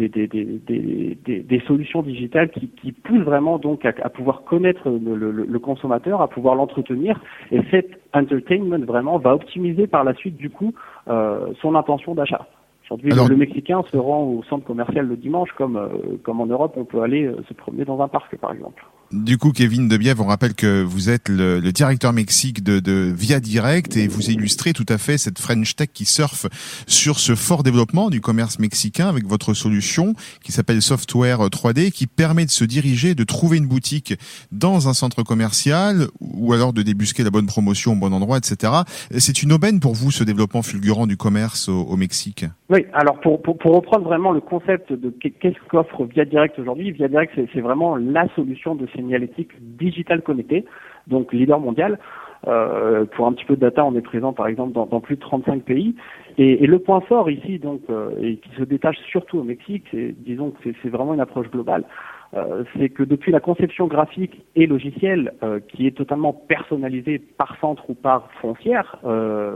solutions 1.68 2.02
digitales 2.02 2.50
qui, 2.50 2.70
qui, 2.70 2.94
poussent 2.94 3.26
vraiment 3.26 3.58
donc 3.58 3.86
à, 3.86 3.92
pouvoir 4.10 4.44
connaître 4.46 4.90
le, 4.90 5.16
le, 5.16 5.32
le, 5.32 5.60
consommateur, 5.60 6.22
à 6.22 6.30
pouvoir 6.30 6.56
l'entretenir. 6.56 7.20
Et 7.52 7.60
cet 7.70 8.00
entertainment 8.14 8.80
vraiment 8.86 9.18
va 9.18 9.36
optimiser 9.36 9.88
par 9.88 10.06
la 10.06 10.14
suite 10.14 10.38
du 10.38 10.50
coup 10.50 10.74
euh, 11.10 11.48
son 11.62 11.76
intention 11.76 12.16
d'achat. 12.16 12.48
Aujourd'hui, 12.84 13.12
le 13.12 13.36
Mexicain 13.38 13.84
se 13.92 13.98
rend 13.98 14.24
au 14.24 14.44
centre 14.44 14.66
commercial 14.66 15.08
le 15.08 15.16
dimanche, 15.16 15.50
comme, 15.58 15.78
euh, 15.78 16.18
comme 16.24 16.42
en 16.42 16.46
Europe, 16.46 16.74
on 16.76 16.86
peut 16.86 17.02
aller 17.02 17.32
se 17.48 17.54
promener 17.54 17.86
dans 17.86 18.02
un 18.02 18.08
parc, 18.08 18.36
par 18.38 18.52
exemple. 18.52 18.86
Du 19.14 19.38
coup, 19.38 19.52
Kevin 19.52 19.88
Debiève, 19.88 20.20
on 20.22 20.26
rappelle 20.26 20.56
que 20.56 20.82
vous 20.82 21.12
êtes 21.12 21.30
le, 21.30 21.62
directeur 21.72 22.14
Mexique 22.14 22.64
de, 22.64 22.80
de, 22.80 23.14
Via 23.16 23.40
Direct 23.40 23.96
et 23.96 24.08
vous 24.08 24.32
illustrez 24.32 24.74
tout 24.74 24.88
à 24.90 24.98
fait 24.98 25.20
cette 25.20 25.38
French 25.38 25.76
Tech 25.76 25.90
qui 25.94 26.06
surfe 26.06 26.48
sur 26.88 27.20
ce 27.20 27.36
fort 27.36 27.62
développement 27.62 28.10
du 28.10 28.22
commerce 28.22 28.58
mexicain 28.58 29.08
avec 29.08 29.28
votre 29.28 29.54
solution 29.54 30.14
qui 30.44 30.52
s'appelle 30.52 30.82
Software 30.82 31.38
3D 31.42 31.92
qui 31.92 32.08
permet 32.08 32.46
de 32.46 32.50
se 32.50 32.64
diriger, 32.64 33.14
de 33.14 33.24
trouver 33.24 33.58
une 33.58 33.68
boutique 33.68 34.16
dans 34.52 34.90
un 34.90 34.94
centre 34.94 35.22
commercial 35.22 36.08
ou 36.20 36.52
alors 36.54 36.74
de 36.74 36.82
débusquer 36.82 37.24
la 37.24 37.30
bonne 37.30 37.46
promotion 37.46 37.94
au 37.94 37.98
bon 37.98 38.14
endroit, 38.14 38.40
etc. 38.40 38.74
C'est 39.12 39.44
une 39.44 39.54
aubaine 39.54 39.80
pour 39.80 39.94
vous 39.94 40.10
ce 40.10 40.24
développement 40.24 40.64
fulgurant 40.64 41.06
du 41.06 41.18
commerce 41.18 41.70
au, 41.70 41.96
Mexique? 41.98 42.46
Oui, 42.72 42.88
alors 42.94 43.20
pour, 43.20 43.44
pour, 43.44 43.60
pour, 43.60 43.76
reprendre 43.76 44.06
vraiment 44.06 44.32
le 44.32 44.42
concept 44.42 44.92
de 44.92 45.12
qu'est-ce 45.12 45.60
qu'offre 45.70 46.06
Via 46.06 46.26
Direct 46.26 46.58
aujourd'hui, 46.58 46.92
Via 46.92 47.08
Direct 47.08 47.34
c'est 47.54 47.62
vraiment 47.62 47.96
la 47.96 48.28
solution 48.36 48.74
de 48.74 48.88
ces 48.96 49.03
signalétique 49.04 49.52
digital 49.60 50.22
connecté, 50.22 50.66
donc 51.08 51.34
leader 51.34 51.60
mondial. 51.60 52.00
Euh, 52.48 53.06
pour 53.06 53.28
un 53.28 53.34
petit 53.34 53.46
peu 53.46 53.56
de 53.56 53.62
data, 53.62 53.86
on 53.86 53.96
est 53.96 54.02
présent 54.02 54.34
par 54.34 54.48
exemple 54.48 54.74
dans, 54.74 55.00
plus 55.00 55.16
de 55.16 55.22
35 55.22 55.64
pays. 55.64 55.96
Et, 56.38 56.66
le 56.68 56.80
point 56.80 57.00
fort 57.02 57.30
ici, 57.30 57.60
donc, 57.60 57.82
euh, 57.90 58.12
et 58.22 58.38
qui 58.38 58.50
se 58.58 58.64
détache 58.64 58.98
surtout 59.10 59.40
au 59.40 59.44
Mexique, 59.44 59.86
c'est 59.92 60.14
disons 60.18 60.52
que 60.52 60.70
c'est 60.82 60.90
vraiment 60.90 61.14
une 61.14 61.22
approche 61.22 61.50
globale. 61.50 61.86
Euh, 62.34 62.64
c'est 62.76 62.90
que 62.90 63.04
depuis 63.04 63.32
la 63.32 63.40
conception 63.40 63.86
graphique 63.86 64.42
et 64.56 64.66
logicielle, 64.66 65.34
qui 65.70 65.86
est 65.86 65.96
totalement 65.96 66.34
personnalisée 66.34 67.20
par 67.20 67.56
centre 67.62 67.88
ou 67.90 67.94
par 67.94 68.30
foncière, 68.42 68.98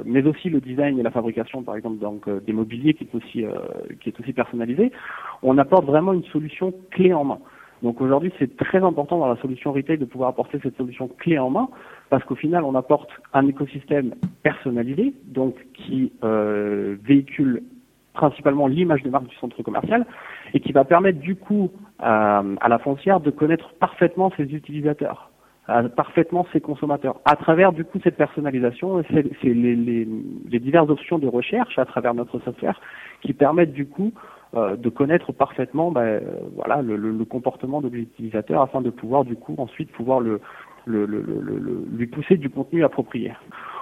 mais 0.06 0.26
aussi 0.26 0.50
le 0.50 0.62
design 0.62 1.00
et 1.00 1.04
la 1.04 1.12
fabrication, 1.12 1.64
par 1.64 1.76
exemple, 1.76 1.98
donc 1.98 2.30
des 2.46 2.54
mobiliers 2.54 2.94
qui 2.94 3.06
est 3.06 3.16
aussi 3.16 3.44
qui 4.00 4.10
est 4.10 4.20
aussi 4.20 4.32
personnalisé, 4.32 4.92
on 5.42 5.58
apporte 5.58 5.86
vraiment 5.86 6.14
une 6.14 6.26
solution 6.26 6.72
clé 6.92 7.14
en 7.14 7.26
main. 7.26 7.40
Donc 7.84 8.02
aujourd'hui, 8.02 8.32
c'est 8.40 8.58
très 8.58 8.84
important 8.84 9.20
dans 9.20 9.28
la 9.28 9.38
solution 9.38 9.72
retail 9.72 9.98
de 9.98 10.06
pouvoir 10.06 10.30
apporter 10.30 10.60
cette 10.64 10.78
solution 10.78 11.08
clé 11.08 11.38
en 11.38 11.50
main, 11.50 11.70
parce 12.10 12.24
qu'au 12.24 12.36
final, 12.36 12.64
on 12.64 12.76
apporte 12.76 13.10
un 13.34 13.48
écosystème 13.48 14.16
personnalisé, 14.44 15.14
donc 15.26 15.56
qui 15.74 16.12
euh, 16.24 16.96
véhicule 17.04 17.64
principalement 18.14 18.66
l'image 18.66 19.04
de 19.04 19.12
marque 19.12 19.28
du 19.28 19.36
centre 19.36 19.62
commercial, 19.62 20.06
et 20.54 20.60
qui 20.60 20.72
va 20.72 20.86
permettre 20.86 21.20
du 21.20 21.36
coup 21.36 21.70
à, 22.00 22.44
la 22.68 22.80
foncière 22.80 23.20
de 23.20 23.30
connaître 23.30 23.74
parfaitement 23.80 24.32
ses 24.36 24.44
utilisateurs, 24.44 25.30
parfaitement 25.96 26.48
ses 26.52 26.60
consommateurs, 26.60 27.20
à 27.26 27.36
travers 27.36 27.74
du 27.74 27.84
coup 27.84 28.00
cette 28.04 28.18
personnalisation, 28.18 29.04
c'est 29.12 29.24
les, 29.44 29.76
les, 29.76 30.08
les 30.50 30.60
diverses 30.60 30.90
options 30.90 31.20
de 31.20 31.28
recherche 31.28 31.78
à 31.78 31.86
travers 31.86 32.16
notre 32.16 32.40
software 32.40 32.82
qui 33.22 33.34
permettent 33.34 33.74
du 33.74 33.86
coup 33.86 34.14
de 34.54 34.90
connaître 34.90 35.32
parfaitement 35.34 35.92
ben, 35.92 36.02
euh, 36.02 36.22
voilà, 36.56 36.82
le, 36.82 36.96
le, 36.96 37.26
comportement 37.26 37.82
de 37.82 37.90
l'utilisateur 37.90 38.62
afin 38.62 38.82
de 38.82 38.90
pouvoir 38.90 39.26
du 39.26 39.36
coup 39.36 39.56
ensuite 39.58 39.92
pouvoir 39.92 40.22
le, 40.22 40.40
le, 40.86 41.06
lui 41.92 42.08
pousser 42.08 42.38
du 42.38 42.50
contenu 42.50 42.84
approprié. 42.86 43.34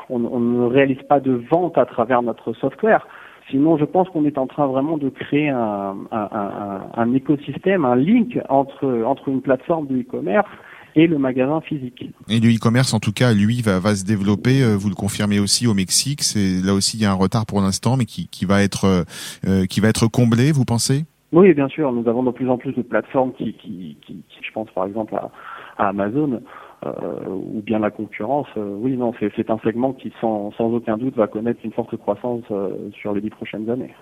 On, 0.09 0.23
on, 0.25 0.39
ne 0.39 0.65
réalise 0.65 1.01
pas 1.03 1.19
de 1.19 1.33
vente 1.51 1.77
à 1.77 1.85
travers 1.85 2.21
notre 2.21 2.53
software. 2.53 3.07
Sinon, 3.49 3.77
je 3.77 3.85
pense 3.85 4.09
qu'on 4.09 4.25
est 4.25 4.39
en 4.39 4.47
train 4.47 4.65
vraiment 4.65 4.97
de 4.97 5.09
créer 5.09 5.49
un, 5.49 5.95
un, 6.11 6.29
un, 6.31 6.81
un 6.95 7.13
écosystème, 7.13 7.85
un 7.85 7.95
link 7.95 8.39
entre, 8.49 9.03
entre 9.05 9.27
une 9.29 9.41
plateforme 9.41 9.85
de 9.85 9.99
e-commerce 9.99 10.49
et 10.95 11.07
le 11.07 11.17
magasin 11.17 11.61
physique. 11.61 12.09
Et 12.29 12.39
le 12.39 12.49
e-commerce, 12.49 12.93
en 12.93 12.99
tout 12.99 13.11
cas, 13.11 13.33
lui, 13.33 13.61
va, 13.61 13.79
va 13.79 13.95
se 13.95 14.05
développer. 14.05 14.63
Euh, 14.63 14.75
vous 14.75 14.89
le 14.89 14.95
confirmez 14.95 15.39
aussi 15.39 15.67
au 15.67 15.73
Mexique. 15.73 16.23
C'est 16.23 16.61
là 16.63 16.73
aussi 16.73 16.97
il 16.97 17.03
y 17.03 17.05
a 17.05 17.11
un 17.11 17.15
retard 17.15 17.45
pour 17.45 17.61
l'instant, 17.61 17.97
mais 17.97 18.05
qui, 18.05 18.27
qui 18.27 18.45
va 18.45 18.63
être 18.63 18.85
euh, 18.85 19.03
euh, 19.47 19.65
qui 19.65 19.79
va 19.79 19.89
être 19.89 20.07
comblé. 20.07 20.51
Vous 20.51 20.65
pensez? 20.65 21.05
Oui, 21.31 21.53
bien 21.53 21.67
sûr. 21.67 21.91
Nous 21.91 22.07
avons 22.07 22.23
de 22.23 22.31
plus 22.31 22.49
en 22.49 22.57
plus 22.57 22.73
de 22.73 22.81
plateformes 22.81 23.33
qui, 23.33 23.53
qui, 23.53 23.97
qui, 24.05 24.23
je 24.41 24.51
pense 24.53 24.69
par 24.71 24.85
exemple 24.85 25.15
à, 25.15 25.31
à 25.77 25.89
Amazon, 25.89 26.41
euh, 26.85 26.91
ou 27.27 27.61
bien 27.61 27.79
la 27.79 27.89
concurrence, 27.89 28.47
euh, 28.57 28.75
oui, 28.77 28.95
non, 28.95 29.13
c'est 29.19 29.49
un 29.49 29.57
segment 29.59 29.93
qui, 29.93 30.13
sans, 30.21 30.51
sans, 30.51 30.65
aucun 30.65 30.97
doute, 30.97 31.15
va 31.15 31.27
connaître 31.27 31.59
une 31.63 31.71
forte 31.71 31.95
croissance 31.97 32.43
euh, 32.51 32.91
sur 33.01 33.13
les 33.13 33.21
dix 33.21 33.31
prochaines 33.31 33.69
années. 33.69 33.93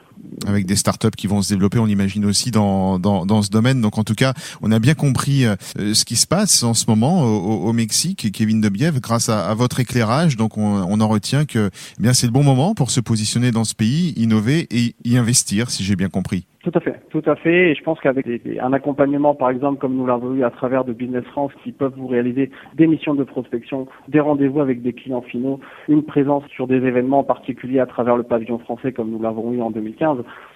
Avec 0.48 0.65
des 0.65 0.75
startups 0.75 1.12
qui 1.15 1.27
vont 1.27 1.41
se 1.41 1.53
développer, 1.53 1.79
on 1.79 1.88
imagine 1.88 2.25
aussi 2.25 2.51
dans, 2.51 3.00
dans, 3.00 3.41
ce 3.41 3.50
domaine. 3.50 3.82
Donc, 3.82 3.98
en 3.98 4.03
tout 4.03 4.15
cas, 4.15 4.34
on 4.62 4.72
a 4.72 4.79
bien 4.79 4.93
compris 4.93 5.46
ce 5.77 6.05
qui 6.05 6.15
se 6.15 6.27
passe 6.27 6.63
en 6.63 6.74
ce 6.74 6.86
moment 6.89 7.24
au, 7.24 7.72
Mexique, 7.74 8.32
Kevin 8.32 8.62
Debiève, 8.62 9.00
grâce 9.00 9.29
à, 9.29 9.53
votre 9.53 9.79
éclairage. 9.79 10.36
Donc, 10.36 10.58
on, 10.58 11.00
en 11.00 11.08
retient 11.08 11.46
que 11.46 11.70
eh 12.00 12.01
bien 12.01 12.13
c'est 12.13 12.27
le 12.27 12.34
bon 12.34 12.43
moment 12.43 12.74
pour 12.74 12.91
se 12.91 13.00
positionner 13.00 13.51
dans 13.51 13.63
ce 13.63 13.75
pays, 13.75 14.13
innover 14.17 14.67
et 14.72 14.96
y 15.05 15.17
investir, 15.17 15.70
si 15.70 15.84
j'ai 15.84 15.96
bien 15.96 16.10
compris. 16.10 16.46
Tout 16.63 16.72
à 16.75 16.79
fait, 16.79 16.96
tout 17.10 17.22
à 17.25 17.36
fait. 17.36 17.72
Et 17.72 17.75
je 17.75 17.84
pense 17.84 18.00
qu'avec 18.00 18.25
un 18.62 18.72
accompagnement, 18.72 19.36
par 19.36 19.50
exemple, 19.50 19.79
comme 19.79 19.96
nous 19.96 20.05
l'avons 20.05 20.34
eu 20.34 20.46
à 20.46 20.50
travers 20.50 20.86
de 20.86 20.93
Business 20.93 21.25
France, 21.25 21.51
qui 21.62 21.74
peuvent 21.74 21.93
vous 21.98 22.08
réaliser 22.08 22.51
des 22.74 22.88
missions 22.88 23.15
de 23.15 23.25
prospection, 23.25 23.86
des 24.08 24.22
rendez-vous 24.22 24.62
avec 24.62 24.82
des 24.82 24.93
clients 24.93 25.22
finaux, 25.22 25.60
une 25.89 26.03
présence 26.03 26.46
sur 26.48 26.67
des 26.67 26.77
événements 26.77 27.20
en 27.20 27.24
particulier 27.25 27.79
à 27.79 27.86
travers 27.86 28.15
le 28.15 28.24
pavillon 28.24 28.60
français, 28.60 28.93
comme 28.93 29.12
nous 29.12 29.22
l'avons 29.22 29.51
eu 29.51 29.62
en 29.62 29.72
2015, 29.72 30.02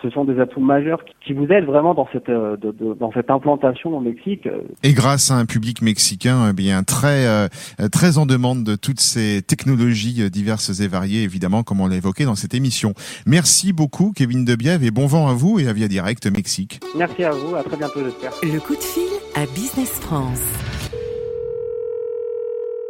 ce 0.02 0.10
sont 0.10 0.26
des 0.26 0.40
atouts 0.40 0.62
majeurs 0.62 1.04
qui 1.26 1.34
vous 1.34 1.46
aident 1.46 1.66
vraiment 1.66 1.94
dans 1.94 2.08
cette 2.12 2.30
euh, 2.30 2.56
dans 3.00 3.12
cette 3.12 3.30
implantation 3.30 3.96
au 3.96 4.00
Mexique. 4.00 4.48
Et 4.84 4.94
grâce 4.94 5.32
à 5.32 5.36
un 5.36 5.46
public 5.46 5.82
mexicain, 5.82 6.50
eh 6.50 6.54
bien 6.54 6.84
très 6.84 7.28
euh, 7.28 7.48
très 7.92 8.18
en 8.18 8.26
demande 8.26 8.64
de 8.64 8.76
toutes 8.76 9.00
ces 9.00 9.42
technologies 9.42 10.24
euh, 10.24 10.30
diverses 10.30 10.80
et 10.80 10.88
variées, 10.88 11.24
évidemment, 11.24 11.64
comme 11.64 11.82
on 11.82 11.88
l'a 11.88 11.96
évoqué 11.96 12.26
dans 12.26 12.36
cette 12.36 12.54
émission. 12.54 12.94
Merci 13.26 13.74
beaucoup, 13.74 14.14
Kevin 14.16 14.46
Debiève, 14.46 14.84
et 14.84 14.92
bon 14.92 15.08
vent 15.08 15.28
à 15.28 15.34
vous 15.34 15.60
et 15.60 15.68
à 15.68 15.74
Via 15.74 15.88
Direct 15.88 16.28
Mexique. 16.28 16.80
Merci 16.98 17.24
à 17.24 17.32
vous, 17.32 17.56
à 17.56 17.64
très 17.64 17.78
bientôt 17.78 18.00
j'espère. 18.04 18.32
Le 18.44 18.60
coup 18.60 18.76
de 18.76 18.82
fil 18.82 19.04
à 19.36 19.46
Business 19.54 20.00
France. 20.00 20.77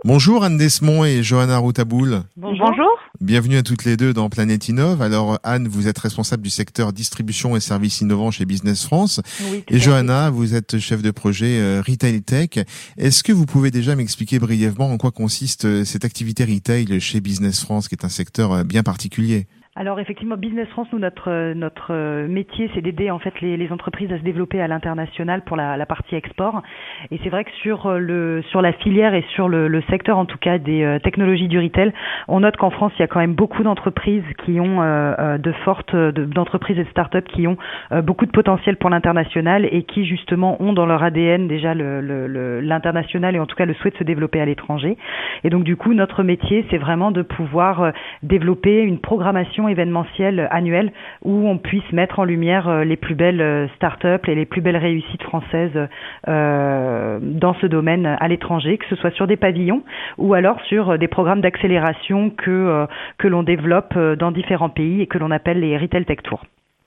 Bonjour 0.07 0.45
Anne 0.45 0.55
Desmond 0.55 1.03
et 1.03 1.21
Johanna 1.21 1.57
Routaboul. 1.57 2.21
Bonjour. 2.37 2.97
Bienvenue 3.19 3.57
à 3.57 3.61
toutes 3.61 3.83
les 3.83 3.97
deux 3.97 4.13
dans 4.13 4.29
Planète 4.29 4.69
Innove. 4.69 5.01
Alors 5.01 5.37
Anne, 5.43 5.67
vous 5.67 5.89
êtes 5.89 5.99
responsable 5.99 6.43
du 6.43 6.49
secteur 6.49 6.93
distribution 6.93 7.57
et 7.57 7.59
services 7.59 7.99
innovants 7.99 8.31
chez 8.31 8.45
Business 8.45 8.85
France. 8.85 9.19
Oui, 9.51 9.65
et 9.67 9.79
Johanna, 9.79 10.29
vous 10.29 10.55
êtes 10.55 10.79
chef 10.79 11.01
de 11.01 11.11
projet 11.11 11.59
euh, 11.59 11.83
Retail 11.85 12.21
Tech. 12.21 12.51
Est-ce 12.97 13.21
que 13.21 13.33
vous 13.33 13.45
pouvez 13.45 13.69
déjà 13.69 13.97
m'expliquer 13.97 14.39
brièvement 14.39 14.89
en 14.89 14.97
quoi 14.97 15.11
consiste 15.11 15.65
euh, 15.65 15.83
cette 15.83 16.05
activité 16.05 16.45
retail 16.45 17.01
chez 17.01 17.19
Business 17.19 17.59
France, 17.59 17.89
qui 17.89 17.95
est 17.95 18.05
un 18.05 18.09
secteur 18.09 18.53
euh, 18.53 18.63
bien 18.63 18.83
particulier? 18.83 19.47
Alors 19.79 19.99
effectivement, 19.99 20.37
Business 20.37 20.67
France, 20.69 20.87
nous 20.91 20.97
notre 20.97 21.53
notre 21.53 22.25
métier, 22.25 22.67
c'est 22.73 22.81
d'aider 22.81 23.11
en 23.11 23.19
fait 23.19 23.39
les, 23.41 23.57
les, 23.57 23.71
entreprises 23.71 24.11
à 24.11 24.17
se 24.17 24.23
développer 24.23 24.59
à 24.59 24.67
l'international 24.67 25.43
pour 25.43 25.55
la, 25.55 25.77
la, 25.77 25.85
partie 25.85 26.15
export. 26.15 26.63
Et 27.11 27.19
c'est 27.23 27.29
vrai 27.29 27.43
que 27.43 27.51
sur 27.61 27.87
le 27.91 28.41
sur 28.49 28.63
la 28.63 28.73
filière 28.73 29.13
et 29.13 29.23
sur 29.35 29.47
le, 29.47 29.67
le 29.67 29.81
secteur 29.83 30.17
en 30.17 30.25
tout 30.25 30.39
cas 30.39 30.57
des 30.57 30.83
euh, 30.83 30.97
technologies 30.97 31.47
du 31.47 31.59
retail, 31.59 31.93
on 32.27 32.39
note 32.39 32.57
qu'en 32.57 32.71
France, 32.71 32.91
il 32.97 33.01
y 33.01 33.03
a 33.03 33.07
quand 33.07 33.19
même 33.19 33.35
beaucoup 33.35 33.61
d'entreprises 33.61 34.23
qui 34.45 34.59
ont 34.59 34.81
euh, 34.81 35.13
euh 35.19 35.37
de 35.37 35.51
fortes 35.63 35.95
d'entreprises 35.95 36.79
et 36.79 36.83
de 36.83 36.89
startups 36.89 37.21
qui 37.35 37.45
ont 37.45 37.57
euh, 37.91 38.01
beaucoup 38.01 38.25
de 38.25 38.31
potentiel 38.31 38.77
pour 38.77 38.89
l'international 38.89 39.67
et 39.71 39.83
qui 39.83 40.05
justement 40.07 40.59
ont 40.59 40.73
dans 40.73 40.87
leur 40.87 41.03
ADN 41.03 41.47
déjà 41.47 41.75
l'international 41.75 43.35
et 43.35 43.39
en 43.39 43.45
tout 43.45 43.55
cas 43.55 43.65
le 43.65 43.75
souhait 43.75 43.91
de 43.91 43.97
se 43.97 44.03
développer 44.03 44.41
à 44.41 44.45
l'étranger. 44.45 44.97
Et 45.43 45.51
donc 45.51 45.63
du 45.63 45.75
coup, 45.75 45.93
notre 45.93 46.23
métier, 46.23 46.65
c'est 46.71 46.79
vraiment 46.79 47.11
de 47.11 47.21
pouvoir 47.21 47.91
développer 48.23 48.81
une 48.81 48.97
programmation 48.99 49.66
événementiel 49.67 50.47
annuel 50.51 50.91
où 51.23 51.47
on 51.47 51.57
puisse 51.57 51.91
mettre 51.91 52.19
en 52.19 52.23
lumière 52.23 52.67
euh, 52.67 52.83
les 52.83 52.95
plus 52.97 53.15
belles 53.15 53.41
euh, 53.41 53.67
start-up 53.75 54.27
et 54.27 54.35
les 54.35 54.45
plus 54.45 54.61
belles 54.61 54.77
réussites 54.77 55.23
françaises 55.23 55.87
euh, 56.27 57.19
dans 57.21 57.53
ce 57.55 57.67
domaine 57.67 58.05
à 58.05 58.27
l'étranger, 58.27 58.77
que 58.77 58.85
ce 58.89 58.95
soit 58.95 59.11
sur 59.11 59.27
des 59.27 59.37
pavillons 59.37 59.83
ou 60.17 60.33
alors 60.33 60.59
sur 60.67 60.97
des 60.97 61.07
programmes 61.07 61.41
d'accélération 61.41 62.29
que, 62.29 62.87
que 63.17 63.27
l'on 63.27 63.43
développe 63.43 63.97
dans 63.97 64.31
différents 64.31 64.69
pays 64.69 65.01
et 65.01 65.07
que 65.07 65.17
l'on 65.17 65.31
appelle 65.31 65.59
les 65.59 65.77
Retail 65.77 66.05
Tech 66.05 66.19
Tours. 66.23 66.45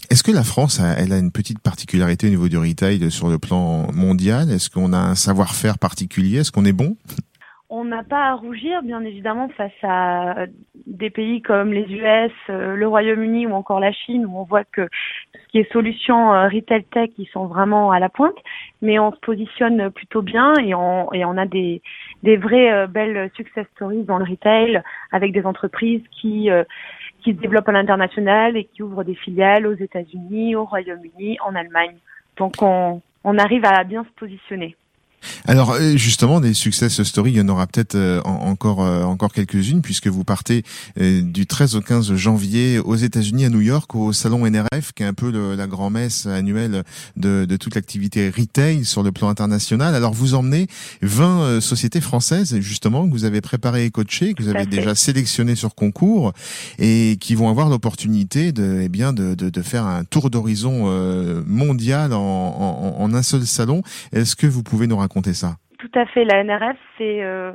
Est-ce 0.09 0.23
que 0.23 0.33
la 0.33 0.43
France, 0.43 0.81
elle 0.99 1.13
a 1.13 1.19
une 1.19 1.31
petite 1.31 1.61
particularité 1.61 2.27
au 2.27 2.31
niveau 2.31 2.49
du 2.49 2.59
retail 2.59 3.11
sur 3.11 3.29
le 3.29 3.39
plan 3.39 3.87
mondial? 3.93 4.51
Est-ce 4.51 4.71
qu'on 4.71 4.93
a 4.93 4.99
un 4.99 5.15
savoir-faire 5.15 5.79
particulier? 5.79 6.39
Est-ce 6.39 6.51
qu'on 6.51 6.65
est 6.65 6.73
bon? 6.73 6.97
On 7.73 7.85
n'a 7.85 8.03
pas 8.03 8.31
à 8.31 8.35
rougir, 8.35 8.83
bien 8.83 9.03
évidemment, 9.05 9.49
face 9.51 9.73
à 9.85 10.47
des 10.87 11.09
pays 11.09 11.41
comme 11.41 11.73
les 11.73 11.85
US, 11.85 12.33
euh, 12.51 12.75
le 12.75 12.89
Royaume-Uni 12.89 13.47
ou 13.47 13.53
encore 13.53 13.79
la 13.79 13.93
Chine, 13.93 14.27
où 14.27 14.39
on 14.39 14.43
voit 14.43 14.65
que 14.65 14.89
ce 15.33 15.49
qui 15.53 15.59
est 15.59 15.73
solution 15.73 16.35
euh, 16.35 16.49
retail 16.49 16.83
tech, 16.93 17.11
ils 17.17 17.29
sont 17.29 17.47
vraiment 17.47 17.93
à 17.93 18.01
la 18.01 18.09
pointe. 18.09 18.37
Mais 18.83 18.99
on 18.99 19.13
se 19.13 19.21
positionne 19.21 19.89
plutôt 19.91 20.21
bien 20.21 20.55
et 20.57 20.75
on, 20.75 21.13
et 21.13 21.25
on 21.25 21.37
a 21.37 21.47
des, 21.47 21.81
des 22.25 22.37
vraies 22.37 22.73
euh, 22.73 22.87
belles 22.89 23.31
success 23.37 23.67
stories 23.77 24.03
dans 24.03 24.19
le 24.19 24.25
retail 24.25 24.83
avec 25.13 25.33
des 25.33 25.47
entreprises 25.47 26.03
qui 26.21 26.51
qui 27.23 27.33
se 27.35 27.37
développent 27.37 27.69
à 27.69 27.73
l'international 27.73 28.57
et 28.57 28.65
qui 28.65 28.83
ouvrent 28.83 29.05
des 29.05 29.15
filiales 29.15 29.67
aux 29.67 29.75
États-Unis, 29.75 30.57
au 30.57 30.65
Royaume-Uni, 30.65 31.39
en 31.47 31.55
Allemagne. 31.55 31.97
Donc 32.39 32.55
on, 32.63 33.03
on 33.25 33.39
arrive 33.39 33.65
à 33.67 33.85
bien 33.85 34.05
se 34.05 34.11
positionner. 34.19 34.75
Alors 35.47 35.73
euh, 35.73 35.97
justement, 35.97 36.41
des 36.41 36.55
success 36.55 37.03
stories, 37.03 37.33
il 37.33 37.37
y 37.37 37.41
en 37.41 37.49
aura 37.49 37.67
peut-être 37.67 37.95
euh, 37.95 38.21
encore 38.23 38.83
euh, 38.83 39.03
encore 39.03 39.33
quelques-unes 39.33 39.83
puisque 39.83 40.07
vous 40.07 40.25
partez 40.25 40.63
du 40.97 41.47
13 41.47 41.77
au 41.77 41.81
15 41.81 42.15
janvier 42.15 42.79
aux 42.79 42.97
États-Unis 42.97 43.45
à 43.45 43.49
New 43.49 43.61
York 43.61 43.95
au 43.95 44.13
salon 44.13 44.49
NRF, 44.49 44.93
qui 44.95 45.03
est 45.03 45.07
un 45.07 45.15
peu 45.15 45.31
la 45.55 45.67
grand-messe 45.67 46.27
annuelle 46.27 46.83
de, 47.17 47.45
de 47.45 47.57
toute 47.57 47.75
l'activité 47.75 48.31
retail 48.31 48.85
sur 48.85 49.03
le 49.03 49.13
plan 49.13 49.29
international. 49.29 49.95
Alors 49.95 50.13
vous 50.13 50.35
emmenez 50.35 50.67
20 51.03 51.61
sociétés 51.61 52.01
françaises 52.01 52.59
justement 52.61 53.07
que 53.07 53.13
vous 53.13 53.25
avez 53.25 53.41
préparées 53.41 53.85
et 53.85 53.91
coachées, 53.91 54.35
que 54.35 54.43
vous 54.43 54.49
avez 54.49 54.67
déjà 54.67 54.95
sélectionnées 54.95 55.57
sur 55.57 55.75
concours 55.75 56.33
et 56.79 57.17
qui 57.21 57.35
vont 57.35 57.49
avoir 57.49 57.69
l'opportunité 57.69 58.53
de 58.53 58.81
eh 58.83 58.89
bien 58.89 59.13
de, 59.13 59.35
de, 59.35 59.51
de, 59.51 59.63
faire 59.63 59.87
un 59.87 60.05
tour 60.05 60.31
d'horizon 60.31 60.91
mondial 61.47 62.13
en, 62.13 62.21
en, 62.21 63.03
en 63.03 63.15
un 63.15 63.23
seul 63.23 63.47
salon. 63.47 63.83
Est-ce 64.13 64.37
que 64.37 64.47
vous 64.47 64.63
pouvez 64.63 64.87
nous 64.87 64.97
raconter 64.97 65.10
ça 65.33 65.57
Tout 65.79 65.91
à 65.95 66.07
fait. 66.07 66.25
La 66.25 66.43
NRF, 66.45 66.77
c'est 66.99 67.23
euh, 67.23 67.53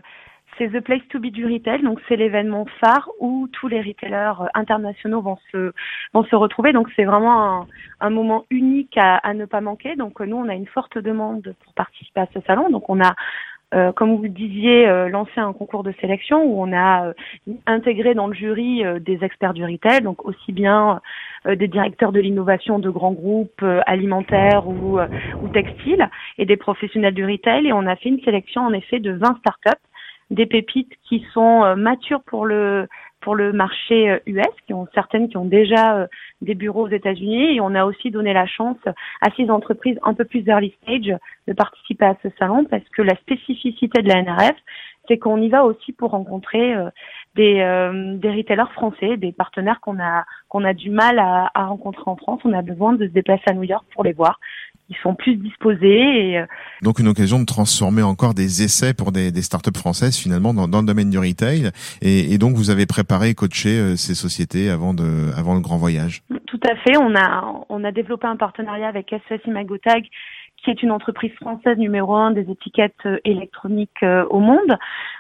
The 0.58 0.80
Place 0.80 1.02
to 1.10 1.20
Be 1.20 1.28
du 1.28 1.46
retail, 1.46 1.82
donc 1.84 2.00
c'est 2.08 2.16
l'événement 2.16 2.66
phare 2.80 3.10
où 3.20 3.48
tous 3.52 3.68
les 3.68 3.82
retailers 3.82 4.42
euh, 4.42 4.48
internationaux 4.54 5.22
vont 5.22 5.38
se 5.52 5.74
vont 6.14 6.24
se 6.24 6.36
retrouver. 6.36 6.74
Donc 6.74 6.88
c'est 6.96 7.04
vraiment 7.04 7.68
un, 8.00 8.10
moment 8.10 8.46
unique 8.50 8.98
à, 8.98 9.18
à, 9.18 9.34
ne 9.34 9.46
pas 9.46 9.62
manquer. 9.62 9.96
Donc 9.96 10.20
nous, 10.22 10.38
on 10.38 10.48
a 10.48 10.54
une 10.54 10.68
forte 10.68 10.98
demande 10.98 11.56
pour 11.64 11.74
participer 11.74 12.22
à 12.22 12.28
ce 12.34 12.40
salon. 12.48 12.70
Donc 12.70 12.90
on 12.90 13.02
a 13.02 13.16
euh, 13.74 13.92
comme 13.92 14.16
vous 14.16 14.24
le 14.24 14.30
disiez, 14.30 14.88
euh, 14.88 15.10
lancé 15.10 15.32
un 15.38 15.52
concours 15.52 15.84
de 15.84 15.94
sélection 16.00 16.44
où 16.44 16.62
on 16.62 16.72
a 16.72 17.08
euh, 17.08 17.14
intégré 17.66 18.14
dans 18.14 18.28
le 18.28 18.34
jury 18.34 18.84
des 19.02 19.24
experts 19.24 19.54
du 19.54 19.66
retail, 19.66 20.02
donc 20.02 20.26
aussi 20.26 20.52
bien 20.52 21.02
des 21.46 21.68
directeurs 21.68 22.12
de 22.12 22.20
l'innovation 22.20 22.80
de 22.80 22.90
grands 22.90 23.12
groupes 23.12 23.64
alimentaires 23.86 24.68
ou, 24.68 25.00
ou 25.00 25.48
textiles 25.50 26.10
et 26.40 26.46
des 26.46 26.58
professionnels 26.58 27.14
du 27.14 27.24
retail. 27.24 27.68
Et 27.68 27.74
on 27.74 27.86
a 27.86 27.96
fait 27.96 28.10
une 28.10 28.22
sélection 28.22 28.62
en 28.62 28.74
effet 28.74 29.00
de 29.00 29.12
20 29.12 29.38
startups, 29.40 29.82
des 30.32 30.48
pépites 30.48 30.94
qui 31.08 31.24
sont 31.34 31.76
matures 31.76 32.24
pour 32.24 32.46
le 32.46 32.88
pour 33.26 33.36
le 33.36 33.52
marché 33.52 34.20
US, 34.28 34.46
euh, 34.46 34.50
qui 34.68 34.74
ont 34.76 34.88
certaines 34.94 35.30
qui 35.30 35.36
ont 35.36 35.46
déjà 35.46 35.98
euh, 35.98 36.08
des 36.42 36.54
bureaux 36.54 36.86
aux 36.86 36.92
États-Unis, 36.92 37.56
et 37.56 37.60
on 37.60 37.74
a 37.74 37.84
aussi 37.84 38.12
donné 38.12 38.34
la 38.34 38.46
chance 38.46 38.78
à 38.86 39.32
ces 39.36 39.50
entreprises 39.50 39.98
un 40.04 40.14
peu 40.14 40.26
plus 40.26 40.48
early 40.48 40.76
stage 40.84 41.12
de 41.48 41.54
participer 41.54 42.06
à 42.06 42.16
ce 42.22 42.30
salon, 42.38 42.66
parce 42.66 42.88
que 42.96 43.02
la 43.02 43.16
spécificité 43.16 44.04
de 44.04 44.08
la 44.08 44.22
NRF, 44.22 44.56
c'est 45.08 45.18
qu'on 45.18 45.42
y 45.42 45.50
va 45.50 45.66
aussi 45.66 45.92
pour 45.92 46.12
rencontrer 46.12 46.76
euh, 46.76 46.90
des, 47.34 48.30
retailers 48.30 48.72
français, 48.74 49.18
des 49.18 49.32
partenaires 49.32 49.80
qu'on 49.82 50.00
a 50.00 50.26
qu'on 50.48 50.64
a 50.64 50.74
du 50.74 50.92
mal 50.92 51.18
à, 51.18 51.50
rencontrer 51.56 52.04
en 52.06 52.18
France. 52.18 52.42
On 52.46 52.54
a 52.54 52.62
besoin 52.62 52.94
de 52.94 53.08
se 53.08 53.12
déplacer 53.12 53.44
à 53.48 53.54
New 53.54 53.64
York 53.64 53.86
pour 53.96 54.04
les 54.04 54.14
voir 54.14 54.40
ils 54.90 54.96
sont 55.02 55.16
plus 55.16 55.36
disposés. 55.36 56.32
Et... 56.32 56.40
Euh, 56.40 56.46
donc 56.82 57.00
une 57.00 57.08
occasion 57.08 57.40
de 57.40 57.46
transformer 57.46 58.04
encore 58.04 58.34
des 58.34 58.64
essais 58.64 58.94
pour 58.94 59.12
des, 59.12 59.32
des 59.32 59.42
startups 59.42 59.78
françaises 59.78 60.18
finalement 60.18 60.54
dans, 60.54 60.68
dans, 60.68 60.82
le 60.82 60.88
domaine 60.88 61.10
du 61.10 61.18
retail. 61.18 61.72
Et, 62.02 62.34
et, 62.34 62.38
donc 62.38 62.56
vous 62.56 62.70
avez 62.70 62.86
préparé 62.86 63.30
et 63.30 63.34
coaché 63.34 63.70
euh, 63.70 63.96
ces 63.96 64.16
sociétés 64.16 64.70
avant, 64.70 64.94
de, 64.94 65.32
avant 65.36 65.56
le 65.56 65.62
grand 65.62 65.78
voyage. 65.78 66.24
Tout 66.46 66.60
à 66.70 66.76
fait. 66.78 66.98
On 66.98 67.16
a, 67.16 67.66
on 67.70 67.84
a 67.84 67.92
développé 67.92 68.28
un 68.28 68.38
partenariat 68.38 68.88
avec 68.88 69.14
SES 69.30 69.40
Imagotag 69.46 70.06
qui 70.66 70.72
est 70.72 70.82
une 70.82 70.92
entreprise 70.92 71.32
française 71.34 71.78
numéro 71.78 72.16
un 72.16 72.32
des 72.32 72.50
étiquettes 72.50 73.06
euh, 73.06 73.20
électroniques 73.24 74.02
euh, 74.02 74.26
au 74.32 74.40
monde. 74.40 74.76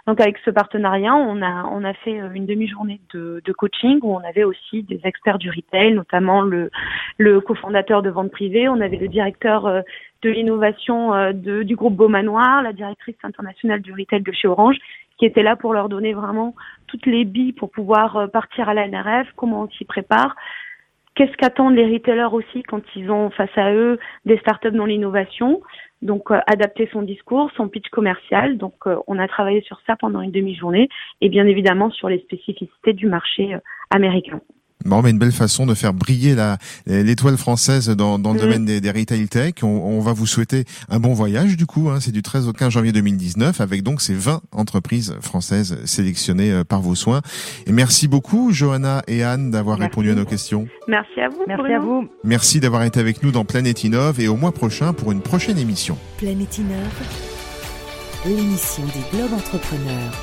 Donc 0.08 0.20
avec 0.20 0.40
ce 0.44 0.50
partenariat, 0.50 1.14
on 1.16 1.40
a 1.44 1.66
on 1.72 1.84
a 1.84 1.94
fait 1.94 2.20
euh, 2.20 2.32
une 2.34 2.48
demi-journée 2.48 3.00
de, 3.14 3.42
coaching 3.56 4.00
où 4.02 4.16
on 4.16 4.24
avait 4.28 4.44
aussi 4.44 4.82
des 4.84 5.00
experts 5.04 5.38
du 5.38 5.52
retail, 5.52 5.94
notamment 5.94 6.42
le 6.42 6.72
le 7.20 7.40
cofondateur 7.42 8.02
de 8.02 8.10
vente 8.10 8.32
privée, 8.32 8.68
on 8.68 8.82
avait 8.82 8.98
le 8.98 9.08
directeur 9.08 9.84
de 10.24 10.30
l'innovation 10.30 11.32
du 11.32 11.75
groupe 11.75 11.96
Beaumanoir, 11.96 12.62
la 12.62 12.74
directrice 12.74 13.16
internationale 13.24 13.82
du 13.82 13.94
retail 13.94 14.22
de 14.22 14.32
chez 14.34 14.48
Orange, 14.48 14.75
qui 15.18 15.25
étaient 15.25 15.44
là 15.44 15.56
pour 15.56 15.74
leur 15.74 15.88
donner 15.88 16.14
vraiment 16.14 16.56
toutes 16.88 17.06
les 17.06 17.24
billes 17.24 17.54
pour 17.54 17.72
pouvoir 17.72 18.30
partir 18.32 18.68
à 18.68 18.74
la 18.74 18.88
NRF, 18.88 19.30
comment 19.38 19.62
on 19.62 19.70
s'y 19.70 19.86
prépare, 19.86 20.36
qu'est-ce 21.16 21.36
qu'attendent 21.38 21.76
les 21.76 21.92
retailers 21.92 22.34
aussi 22.34 22.64
quand 22.64 22.82
ils 22.96 23.10
ont 23.10 23.30
face 23.32 23.58
à 23.58 23.74
eux 23.74 24.00
des 24.26 24.38
startups 24.38 24.72
dans 24.72 24.86
l'innovation? 24.86 25.62
Donc 26.02 26.30
euh, 26.30 26.40
adapter 26.46 26.88
son 26.92 27.02
discours, 27.02 27.50
son 27.56 27.68
pitch 27.68 27.90
commercial. 27.90 28.58
Donc 28.58 28.76
euh, 28.86 28.98
on 29.08 29.18
a 29.18 29.28
travaillé 29.28 29.62
sur 29.62 29.80
ça 29.88 29.96
pendant 29.96 30.22
une 30.22 30.32
demi-journée 30.32 30.90
et 31.22 31.30
bien 31.30 31.48
évidemment 31.48 31.90
sur 31.90 32.10
les 32.10 32.20
spécificités 32.20 32.94
du 32.94 33.08
marché 33.08 33.56
euh, 33.56 33.60
américain. 33.90 34.42
Bon, 34.86 35.01
mais 35.01 35.10
une 35.10 35.18
belle 35.20 35.32
façon 35.32 35.65
de 35.65 35.74
faire 35.74 35.94
briller 35.94 36.36
la 36.36 36.58
l'étoile 36.86 37.38
française 37.38 37.89
dans, 37.89 38.20
dans 38.20 38.32
le 38.34 38.38
Mm. 38.39 38.42
domaine 38.42 38.65
des, 38.65 38.82
des 38.82 38.92
retail 38.92 39.27
tech. 39.27 39.54
On, 39.63 39.68
on 39.68 40.00
va 40.00 40.13
vous 40.13 40.27
souhaiter 40.27 40.63
un 40.89 41.00
bon 41.00 41.13
voyage 41.13 41.58
du 41.58 41.65
coup. 41.65 41.89
Hein, 41.89 42.00
c'est 42.00 42.12
du 42.12 42.22
13 42.22 42.48
au 42.48 42.54
15 42.54 42.72
janvier 42.72 42.92
2019 42.92 43.62
avec 43.62 43.82
donc 43.84 44.01
ces 44.01 44.13
20 44.13 44.42
entreprises 44.51 45.15
françaises 45.22 45.77
sélectionnées 45.86 46.51
euh, 46.51 46.63
par 46.63 46.82
vos 46.82 46.96
soins. 46.96 47.22
Et 47.65 47.72
merci 47.72 48.08
beaucoup 48.08 48.51
Johanna 48.51 49.01
et 49.08 49.24
Anne 49.24 49.51
d'avoir 49.51 49.80
répondu 49.80 50.12
à 50.12 50.15
nos 50.15 50.25
questions. 50.25 50.68
Merci 50.88 51.20
à 51.20 51.30
vous. 51.30 51.42
Merci 51.48 51.62
Bruno. 51.63 51.75
à 51.75 51.80
vous. 51.80 52.08
Merci 52.24 52.60
d'avoir 52.60 52.84
été 52.84 53.00
avec 53.00 53.24
nous 53.24 53.32
dans 53.32 53.46
Planète 53.46 53.84
Innov 53.84 54.20
et 54.20 54.27
au 54.27 54.36
mois 54.36 54.51
prochain 54.51 54.94
pour 54.94 55.12
une 55.12 55.22
prochaine 55.22 55.58
émission. 55.58 55.98
Planète 56.18 56.58
Innove, 56.58 56.77
l'émission 58.25 58.84
des 58.86 59.18
globes 59.18 59.34
entrepreneurs. 59.34 60.13